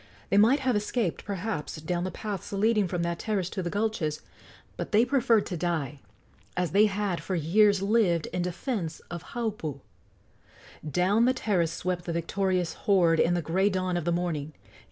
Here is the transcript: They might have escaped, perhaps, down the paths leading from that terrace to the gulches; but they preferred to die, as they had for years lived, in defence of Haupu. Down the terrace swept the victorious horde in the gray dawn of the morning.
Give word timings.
They 0.31 0.37
might 0.37 0.61
have 0.61 0.75
escaped, 0.75 1.25
perhaps, 1.25 1.75
down 1.75 2.05
the 2.05 2.09
paths 2.09 2.51
leading 2.51 2.87
from 2.87 3.03
that 3.03 3.19
terrace 3.19 3.51
to 3.51 3.61
the 3.61 3.69
gulches; 3.69 4.21
but 4.75 4.91
they 4.91 5.05
preferred 5.05 5.45
to 5.45 5.55
die, 5.55 5.99
as 6.57 6.71
they 6.71 6.87
had 6.87 7.21
for 7.21 7.35
years 7.35 7.83
lived, 7.83 8.25
in 8.33 8.41
defence 8.41 8.99
of 9.11 9.21
Haupu. 9.35 9.79
Down 10.83 11.25
the 11.25 11.35
terrace 11.35 11.73
swept 11.73 12.05
the 12.05 12.13
victorious 12.13 12.73
horde 12.89 13.19
in 13.19 13.35
the 13.35 13.43
gray 13.43 13.69
dawn 13.69 13.95
of 13.95 14.05
the 14.05 14.11
morning. 14.11 14.53